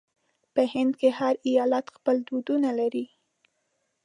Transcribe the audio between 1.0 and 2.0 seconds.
هر ایالت